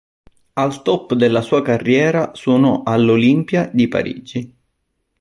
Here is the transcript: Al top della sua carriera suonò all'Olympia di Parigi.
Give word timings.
Al 0.55 0.79
top 0.81 1.13
della 1.13 1.41
sua 1.41 1.61
carriera 1.61 2.31
suonò 2.33 2.81
all'Olympia 2.81 3.69
di 3.71 3.87
Parigi. 3.87 4.55